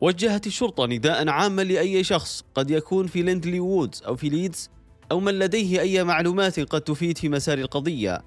وجهت 0.00 0.46
الشرطة 0.46 0.86
نداء 0.86 1.28
عاما 1.28 1.62
لأي 1.62 2.04
شخص 2.04 2.44
قد 2.54 2.70
يكون 2.70 3.06
في 3.06 3.22
ليندلي 3.22 3.60
وودز 3.60 4.02
أو 4.02 4.16
في 4.16 4.28
ليدز 4.28 4.70
أو 5.12 5.20
من 5.20 5.38
لديه 5.38 5.80
أي 5.80 6.04
معلومات 6.04 6.60
قد 6.60 6.80
تفيد 6.80 7.18
في 7.18 7.28
مسار 7.28 7.58
القضية 7.58 8.22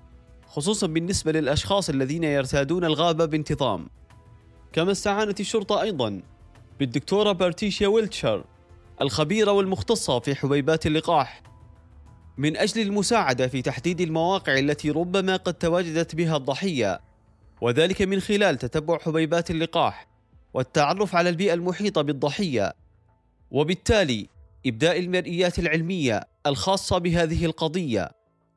خصوصا 0.48 0.88
بالنسبة 0.88 1.32
للأشخاص 1.32 1.90
الذين 1.90 2.24
يرتادون 2.24 2.86
الغابة 2.86 3.26
بانتظام. 3.26 3.88
كما 4.74 4.92
استعانت 4.92 5.40
الشرطة 5.40 5.82
أيضا 5.82 6.22
بالدكتورة 6.80 7.32
باتريشيا 7.32 7.88
ويلتشر 7.88 8.44
الخبيرة 9.02 9.52
والمختصة 9.52 10.20
في 10.20 10.36
حبيبات 10.36 10.86
اللقاح 10.86 11.42
من 12.38 12.58
أجل 12.58 12.82
المساعدة 12.82 13.48
في 13.48 13.62
تحديد 13.62 14.02
المواقع 14.02 14.60
التي 14.60 14.90
ربما 14.92 15.36
قد 15.36 15.54
تواجدت 15.54 16.16
بها 16.16 16.38
الضحية 16.38 17.02
وذلك 17.62 18.02
من 18.02 18.20
خلال 18.20 18.58
تتبع 18.58 18.98
حبيبات 18.98 19.52
اللقاح 19.52 20.08
والتعرف 20.54 21.16
على 21.16 21.30
البيئة 21.30 21.54
المحيطة 21.54 22.02
بالضحية 22.02 22.74
وبالتالي 23.52 24.28
إبداء 24.66 25.00
المرئيات 25.00 25.60
العلمية 25.60 26.28
الخاصة 26.48 26.98
بهذه 26.98 27.46
القضية 27.46 28.12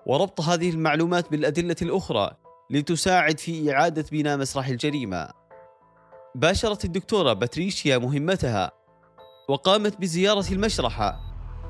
وربط 0.07 0.41
هذه 0.41 0.71
المعلومات 0.71 1.31
بالأدلة 1.31 1.77
الأخرى 1.83 2.31
لتساعد 2.71 3.39
في 3.39 3.73
إعادة 3.73 4.05
بناء 4.13 4.39
مسرح 4.39 4.67
الجريمة. 4.67 5.31
باشرت 6.35 6.85
الدكتورة 6.85 7.33
باتريشيا 7.33 7.99
مهمتها 7.99 8.71
وقامت 9.49 10.01
بزيارة 10.01 10.45
المشرحة 10.53 11.21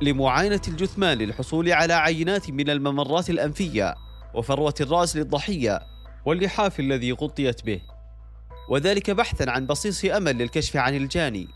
لمعاينة 0.03 0.61
الجثمان 0.69 1.19
للحصول 1.19 1.73
على 1.73 1.95
عينات 1.95 2.51
من 2.51 2.71
الممرات 2.71 3.31
الأنفية 3.31 3.95
وفروة 4.35 4.75
الرأس 4.81 5.17
للضحية 5.17 5.81
واللحاف 6.27 6.81
الذي 6.81 7.13
غطيت 7.13 7.65
به. 7.65 7.81
وذلك 8.71 9.11
بحثا 9.11 9.51
عن 9.51 9.67
بصيص 9.67 10.05
أمل 10.05 10.39
للكشف 10.39 10.77
عن 10.77 10.97
الجاني 10.97 11.49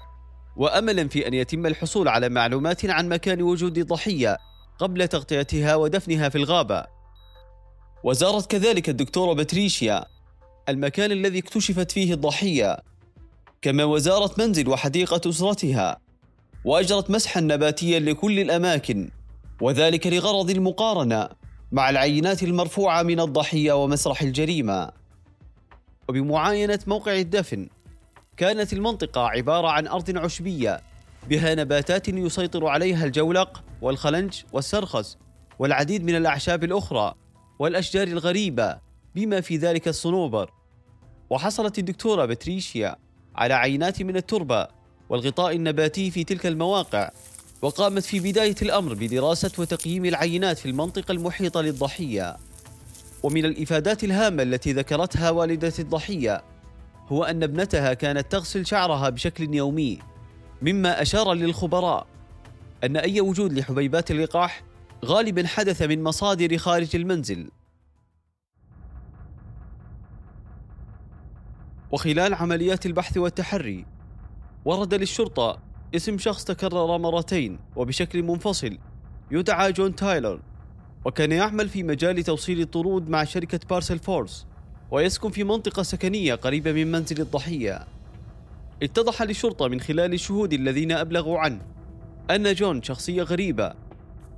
وأملا 0.56 1.08
في 1.08 1.28
أن 1.28 1.34
يتم 1.34 1.66
الحصول 1.66 2.08
على 2.08 2.28
معلومات 2.28 2.84
عن 2.84 3.08
مكان 3.08 3.42
وجود 3.42 3.78
الضحية 3.78 4.38
قبل 4.78 5.08
تغطيتها 5.08 5.74
ودفنها 5.74 6.28
في 6.28 6.38
الغابة 6.38 6.84
وزارت 8.04 8.50
كذلك 8.50 8.88
الدكتورة 8.88 9.32
باتريشيا 9.32 10.04
المكان 10.68 11.12
الذي 11.12 11.38
اكتشفت 11.38 11.92
فيه 11.92 12.14
الضحية 12.14 12.93
كما 13.64 13.84
وزارت 13.84 14.38
منزل 14.40 14.68
وحديقة 14.68 15.30
أسرتها 15.30 15.96
وأجرت 16.64 17.10
مسحا 17.10 17.40
نباتيا 17.40 18.00
لكل 18.00 18.40
الأماكن 18.40 19.10
وذلك 19.60 20.06
لغرض 20.06 20.50
المقارنة 20.50 21.28
مع 21.72 21.90
العينات 21.90 22.42
المرفوعة 22.42 23.02
من 23.02 23.20
الضحية 23.20 23.72
ومسرح 23.72 24.22
الجريمة. 24.22 24.90
وبمعاينة 26.08 26.78
موقع 26.86 27.14
الدفن 27.14 27.68
كانت 28.36 28.72
المنطقة 28.72 29.28
عبارة 29.28 29.68
عن 29.68 29.86
أرض 29.86 30.18
عشبية 30.18 30.80
بها 31.28 31.54
نباتات 31.54 32.08
يسيطر 32.08 32.66
عليها 32.66 33.04
الجولق 33.04 33.64
والخلنج 33.82 34.42
والسرخس 34.52 35.16
والعديد 35.58 36.04
من 36.04 36.16
الأعشاب 36.16 36.64
الأخرى 36.64 37.14
والأشجار 37.58 38.06
الغريبة 38.08 38.78
بما 39.14 39.40
في 39.40 39.56
ذلك 39.56 39.88
الصنوبر. 39.88 40.50
وحصلت 41.30 41.78
الدكتورة 41.78 42.24
بتريشيا 42.24 43.03
على 43.36 43.54
عينات 43.54 44.02
من 44.02 44.16
التربة 44.16 44.68
والغطاء 45.08 45.56
النباتي 45.56 46.10
في 46.10 46.24
تلك 46.24 46.46
المواقع 46.46 47.10
وقامت 47.62 48.02
في 48.02 48.20
بداية 48.20 48.54
الأمر 48.62 48.94
بدراسة 48.94 49.50
وتقييم 49.58 50.04
العينات 50.04 50.58
في 50.58 50.66
المنطقة 50.66 51.12
المحيطة 51.12 51.60
للضحية. 51.60 52.36
ومن 53.22 53.44
الإفادات 53.44 54.04
الهامة 54.04 54.42
التي 54.42 54.72
ذكرتها 54.72 55.30
والدة 55.30 55.72
الضحية 55.78 56.44
هو 57.08 57.24
أن 57.24 57.42
ابنتها 57.42 57.94
كانت 57.94 58.32
تغسل 58.32 58.66
شعرها 58.66 59.08
بشكل 59.08 59.54
يومي 59.54 59.98
مما 60.62 61.02
أشار 61.02 61.32
للخبراء 61.32 62.06
أن 62.84 62.96
أي 62.96 63.20
وجود 63.20 63.52
لحبيبات 63.52 64.10
اللقاح 64.10 64.62
غالبا 65.04 65.46
حدث 65.46 65.82
من 65.82 66.02
مصادر 66.02 66.58
خارج 66.58 66.96
المنزل. 66.96 67.48
وخلال 71.90 72.34
عمليات 72.34 72.86
البحث 72.86 73.16
والتحري 73.16 73.86
ورد 74.64 74.94
للشرطة 74.94 75.58
اسم 75.96 76.18
شخص 76.18 76.44
تكرر 76.44 76.98
مرتين 76.98 77.58
وبشكل 77.76 78.22
منفصل 78.22 78.78
يدعى 79.30 79.72
جون 79.72 79.94
تايلر 79.94 80.40
وكان 81.04 81.32
يعمل 81.32 81.68
في 81.68 81.82
مجال 81.82 82.22
توصيل 82.24 82.60
الطرود 82.60 83.08
مع 83.08 83.24
شركة 83.24 83.60
بارسل 83.70 83.98
فورس 83.98 84.46
ويسكن 84.90 85.30
في 85.30 85.44
منطقة 85.44 85.82
سكنية 85.82 86.34
قريبة 86.34 86.72
من 86.72 86.92
منزل 86.92 87.20
الضحية. 87.20 87.86
اتضح 88.82 89.22
للشرطة 89.22 89.68
من 89.68 89.80
خلال 89.80 90.12
الشهود 90.12 90.52
الذين 90.52 90.92
أبلغوا 90.92 91.38
عنه 91.38 91.60
أن 92.30 92.54
جون 92.54 92.82
شخصية 92.82 93.22
غريبة 93.22 93.72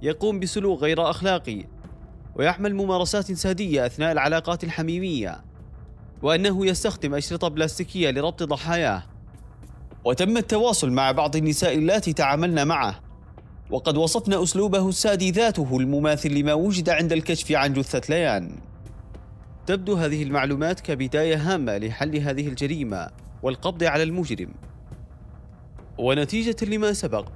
يقوم 0.02 0.40
بسلوك 0.40 0.80
غير 0.80 1.10
أخلاقي 1.10 1.64
ويعمل 2.34 2.74
ممارسات 2.74 3.32
سادية 3.32 3.86
أثناء 3.86 4.12
العلاقات 4.12 4.64
الحميمية. 4.64 5.44
وأنه 6.26 6.66
يستخدم 6.66 7.14
أشرطة 7.14 7.48
بلاستيكية 7.48 8.10
لربط 8.10 8.42
ضحاياه. 8.42 9.02
وتم 10.04 10.36
التواصل 10.36 10.90
مع 10.90 11.12
بعض 11.12 11.36
النساء 11.36 11.74
اللاتي 11.74 12.12
تعاملن 12.12 12.66
معه. 12.66 13.00
وقد 13.70 13.96
وصفنا 13.96 14.42
أسلوبه 14.42 14.88
السادي 14.88 15.30
ذاته 15.30 15.76
المماثل 15.76 16.34
لما 16.34 16.54
وجد 16.54 16.88
عند 16.88 17.12
الكشف 17.12 17.52
عن 17.52 17.72
جثة 17.72 18.00
ليان. 18.08 18.56
تبدو 19.66 19.94
هذه 19.94 20.22
المعلومات 20.22 20.80
كبداية 20.80 21.36
هامة 21.36 21.78
لحل 21.78 22.16
هذه 22.16 22.48
الجريمة 22.48 23.10
والقبض 23.42 23.84
على 23.84 24.02
المجرم. 24.02 24.50
ونتيجة 25.98 26.64
لما 26.64 26.92
سبق 26.92 27.28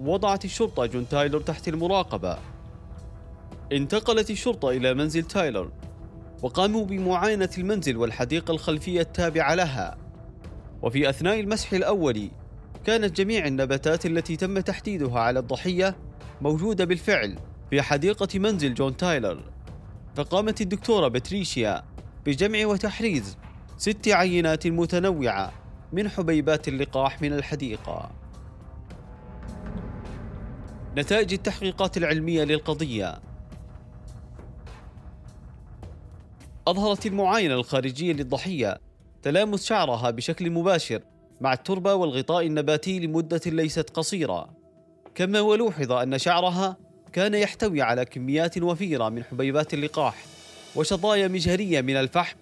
وضعت 0.00 0.44
الشرطة 0.44 0.86
جون 0.86 1.08
تايلر 1.08 1.40
تحت 1.40 1.68
المراقبة. 1.68 2.38
انتقلت 3.72 4.30
الشرطة 4.30 4.70
إلى 4.70 4.94
منزل 4.94 5.22
تايلر 5.22 5.70
وقاموا 6.44 6.84
بمعاينة 6.84 7.48
المنزل 7.58 7.96
والحديقة 7.96 8.52
الخلفية 8.52 9.00
التابعة 9.00 9.54
لها. 9.54 9.98
وفي 10.82 11.08
أثناء 11.08 11.40
المسح 11.40 11.72
الأولي 11.72 12.30
كانت 12.86 13.16
جميع 13.16 13.46
النباتات 13.46 14.06
التي 14.06 14.36
تم 14.36 14.60
تحديدها 14.60 15.20
على 15.20 15.38
الضحية 15.38 15.96
موجودة 16.40 16.84
بالفعل 16.84 17.38
في 17.70 17.82
حديقة 17.82 18.38
منزل 18.38 18.74
جون 18.74 18.96
تايلر. 18.96 19.42
فقامت 20.16 20.60
الدكتورة 20.60 21.08
باتريشيا 21.08 21.82
بجمع 22.26 22.66
وتحريز 22.66 23.36
ست 23.76 24.08
عينات 24.08 24.66
متنوعة 24.66 25.52
من 25.92 26.08
حبيبات 26.08 26.68
اللقاح 26.68 27.22
من 27.22 27.32
الحديقة. 27.32 28.10
نتائج 30.96 31.32
التحقيقات 31.32 31.96
العلمية 31.96 32.44
للقضية. 32.44 33.33
أظهرت 36.68 37.06
المعاينة 37.06 37.54
الخارجية 37.54 38.12
للضحية 38.12 38.80
تلامس 39.22 39.64
شعرها 39.64 40.10
بشكل 40.10 40.50
مباشر 40.50 41.02
مع 41.40 41.52
التربة 41.52 41.94
والغطاء 41.94 42.46
النباتي 42.46 43.00
لمدة 43.00 43.40
ليست 43.46 43.90
قصيرة. 43.90 44.48
كما 45.14 45.40
ولوحظ 45.40 45.92
أن 45.92 46.18
شعرها 46.18 46.76
كان 47.12 47.34
يحتوي 47.34 47.82
على 47.82 48.04
كميات 48.04 48.58
وفيرة 48.58 49.08
من 49.08 49.24
حبيبات 49.24 49.74
اللقاح 49.74 50.24
وشظايا 50.76 51.28
مجهرية 51.28 51.80
من 51.80 51.96
الفحم 51.96 52.36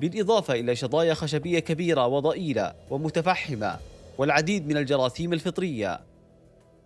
بالإضافة 0.00 0.54
إلى 0.54 0.76
شظايا 0.76 1.14
خشبية 1.14 1.58
كبيرة 1.58 2.06
وضئيلة 2.06 2.74
ومتفحمة 2.90 3.76
والعديد 4.18 4.68
من 4.68 4.76
الجراثيم 4.76 5.32
الفطرية. 5.32 6.00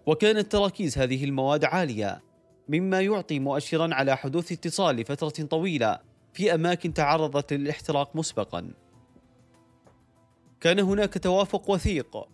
وكانت 0.06 0.52
تراكيز 0.52 0.98
هذه 0.98 1.24
المواد 1.24 1.64
عالية 1.64 2.22
مما 2.68 3.00
يعطي 3.00 3.38
مؤشرا 3.38 3.94
على 3.94 4.16
حدوث 4.16 4.52
اتصال 4.52 4.96
لفترة 4.96 5.44
طويلة 5.46 6.11
في 6.32 6.54
أماكن 6.54 6.94
تعرضت 6.94 7.52
للاحتراق 7.52 8.16
مسبقا. 8.16 8.70
كان 10.60 10.80
هناك 10.80 11.18
توافق 11.18 11.70
وثيق 11.70 12.28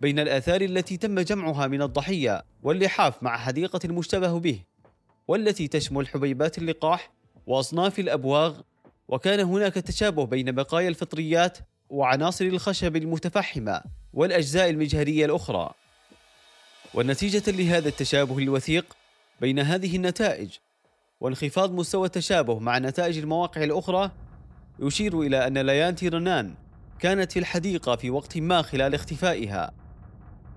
بين 0.00 0.18
الآثار 0.18 0.60
التي 0.60 0.96
تم 0.96 1.20
جمعها 1.20 1.66
من 1.66 1.82
الضحية 1.82 2.44
واللحاف 2.62 3.22
مع 3.22 3.38
حديقة 3.38 3.80
المشتبه 3.84 4.38
به 4.38 4.62
والتي 5.28 5.68
تشمل 5.68 6.08
حبيبات 6.08 6.58
اللقاح 6.58 7.12
وأصناف 7.46 7.98
الأبواغ 7.98 8.60
وكان 9.08 9.40
هناك 9.40 9.74
تشابه 9.74 10.26
بين 10.26 10.52
بقايا 10.52 10.88
الفطريات 10.88 11.58
وعناصر 11.90 12.44
الخشب 12.44 12.96
المتفحمة 12.96 13.82
والأجزاء 14.12 14.70
المجهرية 14.70 15.24
الأخرى. 15.24 15.70
ونتيجة 16.94 17.50
لهذا 17.50 17.88
التشابه 17.88 18.38
الوثيق 18.38 18.96
بين 19.40 19.58
هذه 19.58 19.96
النتائج 19.96 20.50
وانخفاض 21.20 21.72
مستوى 21.72 22.06
التشابه 22.06 22.58
مع 22.58 22.78
نتائج 22.78 23.18
المواقع 23.18 23.64
الأخرى 23.64 24.10
يشير 24.78 25.20
إلى 25.20 25.46
أن 25.46 25.58
ليان 25.58 25.94
تيرنان 25.94 26.54
كانت 26.98 27.32
في 27.32 27.38
الحديقة 27.38 27.96
في 27.96 28.10
وقت 28.10 28.38
ما 28.38 28.62
خلال 28.62 28.94
اختفائها. 28.94 29.70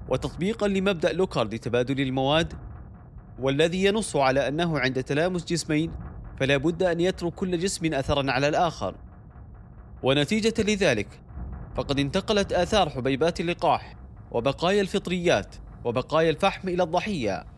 وتطبيقا 0.09 0.67
لمبدأ 0.67 1.13
لوكارد 1.13 1.53
لتبادل 1.53 2.01
المواد 2.01 2.53
والذي 3.39 3.83
ينص 3.85 4.15
على 4.15 4.47
أنه 4.47 4.79
عند 4.79 5.03
تلامس 5.03 5.45
جسمين 5.45 5.91
فلا 6.39 6.57
بد 6.57 6.83
أن 6.83 6.99
يترك 6.99 7.33
كل 7.33 7.59
جسم 7.59 7.93
أثرا 7.93 8.31
على 8.31 8.47
الآخر. 8.47 8.95
ونتيجة 10.03 10.53
لذلك 10.59 11.07
فقد 11.75 11.99
انتقلت 11.99 12.53
آثار 12.53 12.89
حبيبات 12.89 13.39
اللقاح 13.39 13.95
وبقايا 14.31 14.81
الفطريات 14.81 15.55
وبقايا 15.85 16.29
الفحم 16.29 16.69
إلى 16.69 16.83
الضحية. 16.83 17.52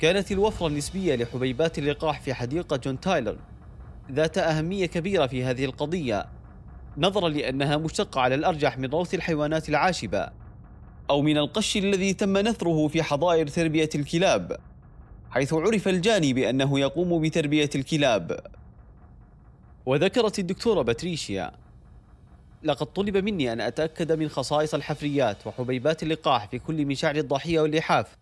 كانت 0.00 0.32
الوفرة 0.32 0.66
النسبية 0.66 1.14
لحبيبات 1.16 1.78
اللقاح 1.78 2.20
في 2.20 2.34
حديقة 2.34 2.76
جون 2.76 3.00
تايلر 3.00 3.36
ذات 4.12 4.38
أهمية 4.38 4.86
كبيرة 4.86 5.26
في 5.26 5.44
هذه 5.44 5.64
القضية 5.64 6.26
نظرا 6.98 7.28
لأنها 7.28 7.76
مشتقة 7.76 8.20
على 8.20 8.34
الأرجح 8.34 8.78
من 8.78 8.90
روث 8.90 9.14
الحيوانات 9.14 9.68
العاشبة 9.68 10.28
أو 11.10 11.22
من 11.22 11.38
القش 11.38 11.76
الذي 11.76 12.12
تم 12.14 12.38
نثره 12.38 12.88
في 12.88 13.02
حظائر 13.02 13.46
تربية 13.46 13.88
الكلاب 13.94 14.56
حيث 15.30 15.54
عرف 15.54 15.88
الجاني 15.88 16.32
بأنه 16.32 16.80
يقوم 16.80 17.22
بتربية 17.22 17.70
الكلاب. 17.74 18.40
وذكرت 19.86 20.38
الدكتورة 20.38 20.82
باتريشيا 20.82 21.52
لقد 22.62 22.86
طلب 22.86 23.16
مني 23.16 23.52
أن 23.52 23.60
أتأكد 23.60 24.12
من 24.12 24.28
خصائص 24.28 24.74
الحفريات 24.74 25.46
وحبيبات 25.46 26.02
اللقاح 26.02 26.48
في 26.48 26.58
كل 26.58 26.86
من 26.86 26.94
شعر 26.94 27.16
الضحية 27.16 27.60
واللحاف. 27.60 28.16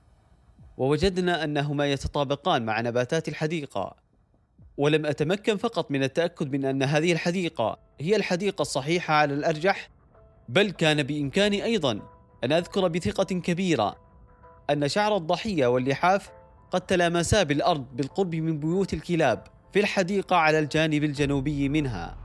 ووجدنا 0.76 1.44
أنهما 1.44 1.92
يتطابقان 1.92 2.64
مع 2.64 2.80
نباتات 2.80 3.28
الحديقة 3.28 3.96
ولم 4.76 5.06
أتمكن 5.06 5.56
فقط 5.56 5.90
من 5.90 6.02
التأكد 6.02 6.52
من 6.52 6.64
أن 6.64 6.82
هذه 6.82 7.12
الحديقة 7.12 7.78
هي 8.00 8.16
الحديقة 8.16 8.62
الصحيحة 8.62 9.14
على 9.14 9.34
الأرجح 9.34 9.90
بل 10.48 10.70
كان 10.70 11.02
بإمكاني 11.02 11.64
أيضا 11.64 12.00
أن 12.44 12.52
أذكر 12.52 12.88
بثقة 12.88 13.24
كبيرة 13.24 13.96
أن 14.70 14.88
شعر 14.88 15.16
الضحية 15.16 15.66
واللحاف 15.66 16.30
قد 16.70 16.80
تلامسا 16.80 17.42
بالأرض 17.42 17.86
بالقرب 17.96 18.34
من 18.34 18.58
بيوت 18.58 18.94
الكلاب 18.94 19.46
في 19.72 19.80
الحديقة 19.80 20.36
على 20.36 20.58
الجانب 20.58 21.04
الجنوبي 21.04 21.68
منها. 21.68 22.16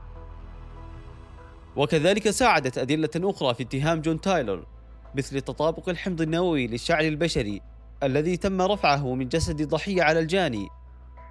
وكذلك 1.76 2.30
ساعدت 2.30 2.78
أدلة 2.78 3.10
أخرى 3.16 3.54
في 3.54 3.62
اتهام 3.62 4.00
جون 4.00 4.20
تايلر 4.20 4.66
مثل 5.14 5.40
تطابق 5.40 5.88
الحمض 5.88 6.20
النووي 6.20 6.66
للشعر 6.66 7.00
البشري 7.00 7.62
الذي 8.02 8.36
تم 8.36 8.62
رفعه 8.62 9.14
من 9.14 9.28
جسد 9.28 9.60
الضحية 9.60 10.02
على 10.02 10.20
الجاني 10.20 10.68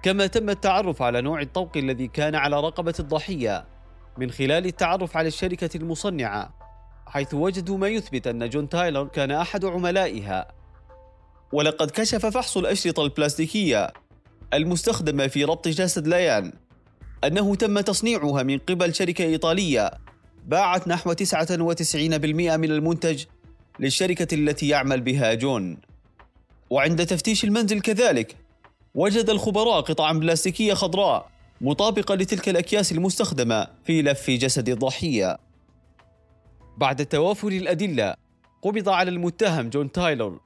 كما 0.02 0.26
تم 0.26 0.50
التعرف 0.50 1.02
على 1.02 1.20
نوع 1.20 1.40
الطوق 1.40 1.76
الذي 1.76 2.08
كان 2.08 2.34
على 2.34 2.60
رقبة 2.60 2.94
الضحية 3.00 3.66
من 4.18 4.30
خلال 4.30 4.66
التعرف 4.66 5.16
على 5.16 5.28
الشركة 5.28 5.76
المصنعة 5.76 6.54
حيث 7.06 7.34
وجدوا 7.34 7.78
ما 7.78 7.88
يثبت 7.88 8.26
أن 8.26 8.48
جون 8.48 8.68
تايلر 8.68 9.04
كان 9.04 9.30
أحد 9.30 9.64
عملائها. 9.64 10.52
ولقد 11.52 11.90
كشف 11.90 12.26
فحص 12.26 12.56
الأشرطة 12.56 13.02
البلاستيكية 13.04 13.92
المستخدمة 14.54 15.26
في 15.26 15.44
ربط 15.44 15.68
جسد 15.68 16.08
ليان 16.08 16.52
أنه 17.24 17.54
تم 17.54 17.80
تصنيعها 17.80 18.42
من 18.42 18.58
قبل 18.58 18.94
شركة 18.94 19.24
إيطالية 19.24 19.90
باعت 20.46 20.88
نحو 20.88 21.12
99% 21.12 21.16
من 22.56 22.70
المنتج 22.70 23.24
للشركة 23.80 24.34
التي 24.34 24.68
يعمل 24.68 25.00
بها 25.00 25.34
جون. 25.34 25.89
وعند 26.70 27.06
تفتيش 27.06 27.44
المنزل 27.44 27.80
كذلك. 27.80 28.36
وجد 28.94 29.30
الخبراء 29.30 29.80
قطعا 29.80 30.12
بلاستيكية 30.12 30.74
خضراء 30.74 31.30
مطابقة 31.60 32.14
لتلك 32.14 32.48
الأكياس 32.48 32.92
المستخدمة 32.92 33.66
في 33.84 34.02
لف 34.02 34.30
جسد 34.30 34.68
الضحية 34.68 35.38
بعد 36.76 37.06
توافر 37.06 37.48
الأدلة 37.48 38.14
قبض 38.62 38.88
على 38.88 39.10
المتهم 39.10 39.70
جون 39.70 39.92
تايلور 39.92 40.40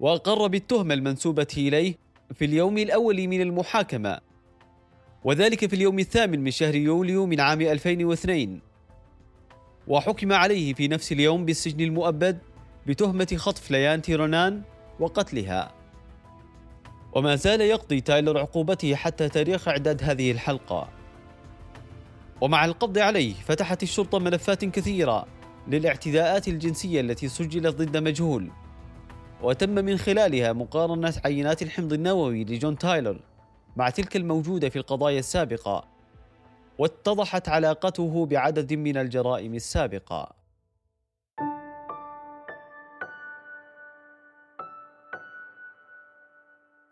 وأقر 0.00 0.46
بالتهمة 0.46 0.94
المنسوبة 0.94 1.46
إليه 1.56 1.94
في 2.34 2.44
اليوم 2.44 2.78
الأول 2.78 3.28
من 3.28 3.40
المحاكمة 3.40 4.18
وذلك 5.24 5.66
في 5.66 5.76
اليوم 5.76 5.98
الثامن 5.98 6.40
من 6.40 6.50
شهر 6.50 6.74
يوليو 6.74 7.26
من 7.26 7.40
عام 7.40 7.60
2002 7.60 8.60
وحكم 9.88 10.32
عليه 10.32 10.74
في 10.74 10.88
نفس 10.88 11.12
اليوم 11.12 11.44
بالسجن 11.44 11.80
المؤبد 11.80 12.38
بتهمة 12.86 13.34
خطف 13.36 13.70
ليان 13.70 14.02
تيرنان 14.02 14.62
وقتلها. 15.00 15.72
وما 17.12 17.36
زال 17.36 17.60
يقضي 17.60 18.00
تايلر 18.00 18.38
عقوبته 18.38 18.94
حتى 18.94 19.28
تاريخ 19.28 19.68
إعداد 19.68 20.02
هذه 20.02 20.30
الحلقة. 20.30 20.88
ومع 22.40 22.64
القبض 22.64 22.98
عليه 22.98 23.34
فتحت 23.34 23.82
الشرطة 23.82 24.18
ملفات 24.18 24.64
كثيرة 24.64 25.26
للاعتداءات 25.68 26.48
الجنسية 26.48 27.00
التي 27.00 27.28
سجلت 27.28 27.76
ضد 27.76 27.96
مجهول. 27.96 28.50
وتم 29.42 29.70
من 29.70 29.96
خلالها 29.96 30.52
مقارنة 30.52 31.14
عينات 31.24 31.62
الحمض 31.62 31.92
النووي 31.92 32.44
لجون 32.44 32.78
تايلر 32.78 33.20
مع 33.76 33.90
تلك 33.90 34.16
الموجودة 34.16 34.68
في 34.68 34.76
القضايا 34.76 35.18
السابقة 35.18 35.84
واتضحت 36.78 37.48
علاقته 37.48 38.26
بعدد 38.26 38.72
من 38.72 38.96
الجرائم 38.96 39.54
السابقة. 39.54 40.41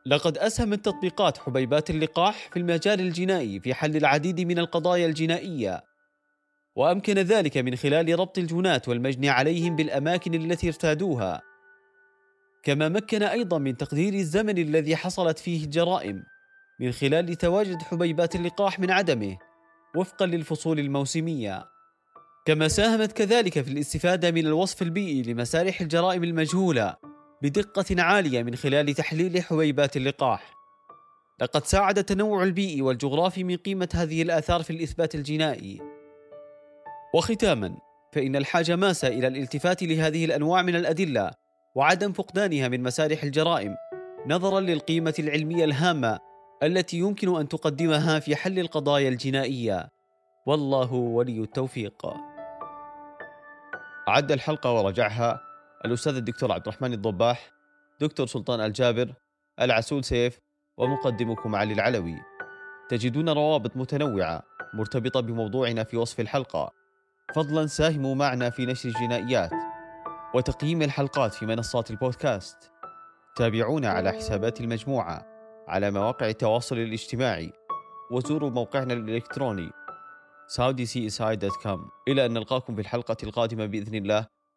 لقد 0.07 0.39
أسهمت 0.39 0.85
تطبيقات 0.85 1.39
حبيبات 1.39 1.91
اللقاح 1.91 2.49
في 2.51 2.59
المجال 2.59 3.01
الجنائي 3.01 3.61
في 3.61 3.75
حل 3.75 3.97
العديد 3.97 4.41
من 4.41 4.59
القضايا 4.59 5.07
الجنائية. 5.07 5.85
وأمكن 6.77 7.15
ذلك 7.15 7.57
من 7.57 7.77
خلال 7.77 8.19
ربط 8.21 8.39
الجنات 8.39 8.89
والمجني 8.89 9.29
عليهم 9.29 9.77
بالأماكن 9.77 10.35
التي 10.35 10.69
ارتادوها. 10.69 11.43
كما 12.63 12.89
مكن 12.89 13.23
أيضا 13.23 13.59
من 13.59 13.77
تقدير 13.77 14.15
الزمن 14.15 14.59
الذي 14.59 14.97
حصلت 14.97 15.39
فيه 15.39 15.65
الجرائم 15.65 16.23
من 16.81 16.93
خلال 16.93 17.35
تواجد 17.35 17.83
حبيبات 17.83 18.37
اللقاح 18.37 18.81
من 18.81 18.91
عدمه 18.91 19.37
وفقا 19.97 20.27
للفصول 20.27 20.79
الموسمية. 20.79 21.65
كما 22.47 22.69
ساهمت 22.69 23.13
كذلك 23.13 23.61
في 23.61 23.71
الاستفادة 23.71 24.31
من 24.31 24.47
الوصف 24.47 24.83
البيئي 24.83 25.23
لمسارح 25.23 25.81
الجرائم 25.81 26.25
المجهولة. 26.25 27.10
بدقة 27.43 28.03
عالية 28.03 28.43
من 28.43 28.57
خلال 28.57 28.95
تحليل 28.95 29.43
حبيبات 29.43 29.97
اللقاح. 29.97 30.55
لقد 31.41 31.65
ساعد 31.65 31.99
التنوع 31.99 32.43
البيئي 32.43 32.83
والجغرافي 32.83 33.45
من 33.45 33.57
قيمة 33.57 33.89
هذه 33.95 34.23
الآثار 34.23 34.63
في 34.63 34.71
الإثبات 34.71 35.15
الجنائي. 35.15 35.81
وختاما 37.15 37.77
فإن 38.13 38.37
الحاجة 38.37 38.77
ماسة 38.77 39.09
إلى 39.09 39.27
الالتفات 39.27 39.83
لهذه 39.83 40.25
الأنواع 40.25 40.63
من 40.63 40.77
الأدلة 40.77 41.31
وعدم 41.75 42.13
فقدانها 42.13 42.69
من 42.69 42.83
مسارح 42.83 43.23
الجرائم 43.23 43.77
نظرا 44.27 44.61
للقيمة 44.61 45.15
العلمية 45.19 45.65
الهامة 45.65 46.19
التي 46.63 46.99
يمكن 46.99 47.41
أن 47.41 47.49
تقدمها 47.49 48.19
في 48.19 48.37
حل 48.37 48.59
القضايا 48.59 49.09
الجنائية. 49.09 49.91
والله 50.47 50.93
ولي 50.93 51.41
التوفيق. 51.41 52.07
عد 54.09 54.33
الحلقة 54.33 54.73
ورجعها 54.73 55.50
الأستاذ 55.85 56.17
الدكتور 56.17 56.53
عبد 56.53 56.69
الرحمن 56.69 56.93
الضباح 56.93 57.51
دكتور 58.01 58.27
سلطان 58.27 58.61
الجابر 58.61 59.15
العسول 59.61 60.05
سيف 60.05 60.39
ومقدمكم 60.79 61.55
علي 61.55 61.73
العلوي. 61.73 62.17
تجدون 62.89 63.29
روابط 63.29 63.77
متنوعة 63.77 64.43
مرتبطة 64.75 65.21
بموضوعنا 65.21 65.85
في 65.85 65.97
وصف 65.97 66.21
الحلقة. 66.21 66.71
فضلا 67.35 67.67
ساهموا 67.67 68.15
معنا 68.15 68.51
في 68.51 68.67
نشر 68.67 68.89
الجنائيات 68.89 69.51
وتقييم 70.35 70.83
الحلقات 70.83 71.35
في 71.35 71.47
منصات 71.47 71.91
البودكاست. 71.91 72.57
تابعونا 73.37 73.89
على 73.89 74.13
حسابات 74.13 74.61
المجموعة 74.61 75.27
على 75.69 75.91
مواقع 75.91 76.29
التواصل 76.29 76.79
الاجتماعي 76.79 77.53
وزوروا 78.11 78.51
موقعنا 78.51 78.95
الإلكتروني 78.95 79.71
saudicsi.com 80.57 81.79
إلى 82.09 82.27
أن 82.27 82.33
نلقاكم 82.33 82.75
في 82.75 82.81
الحلقة 82.81 83.17
القادمة 83.23 83.67
بإذن 83.67 83.95
الله. 83.95 84.40